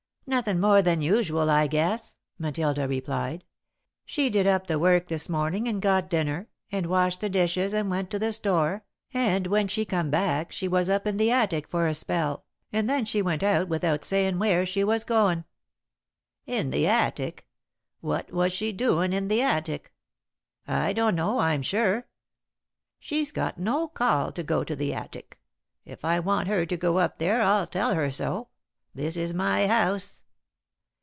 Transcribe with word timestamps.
"Nothin' 0.27 0.61
more 0.61 0.81
than 0.81 1.01
usual, 1.01 1.49
I 1.49 1.67
guess," 1.67 2.15
Matilda 2.39 2.87
replied. 2.87 3.43
"She 4.05 4.29
did 4.29 4.47
up 4.47 4.67
the 4.67 4.79
work 4.79 5.09
this 5.09 5.27
morning 5.27 5.67
and 5.67 5.81
got 5.81 6.09
dinner, 6.09 6.47
and 6.71 6.85
washed 6.85 7.19
the 7.19 7.27
dishes 7.29 7.73
and 7.73 7.89
went 7.89 8.09
to 8.11 8.19
the 8.19 8.31
store, 8.31 8.85
and 9.13 9.45
when 9.47 9.67
she 9.67 9.83
come 9.83 10.09
back, 10.09 10.53
she 10.53 10.69
was 10.69 10.87
up 10.89 11.05
in 11.05 11.17
the 11.17 11.31
attic 11.31 11.67
for 11.67 11.85
a 11.85 11.93
spell, 11.93 12.45
and 12.71 12.89
then 12.89 13.03
she 13.03 13.21
went 13.21 13.43
out 13.43 13.67
without 13.67 14.05
sayin' 14.05 14.39
where 14.39 14.65
she 14.65 14.85
was 14.85 15.03
goin'." 15.03 15.43
"In 16.45 16.69
the 16.69 16.87
attic? 16.87 17.45
What 17.99 18.31
was 18.31 18.53
she 18.53 18.71
doin' 18.71 19.11
in 19.11 19.27
the 19.27 19.41
attic?" 19.41 19.91
"I 20.65 20.93
don't 20.93 21.15
know, 21.15 21.39
I'm 21.39 21.61
sure." 21.61 22.07
"She's 22.99 23.33
got 23.33 23.57
no 23.57 23.89
call 23.89 24.31
to 24.31 24.43
go 24.43 24.63
to 24.63 24.77
the 24.77 24.93
attic. 24.93 25.41
If 25.83 26.05
I 26.05 26.21
want 26.21 26.47
her 26.47 26.65
to 26.65 26.77
go 26.77 26.99
up 26.99 27.17
there, 27.19 27.41
I'll 27.41 27.67
tell 27.67 27.95
her 27.95 28.09
so. 28.09 28.47
This 28.93 29.17
is 29.17 29.33
my 29.33 29.67
house." 29.67 30.19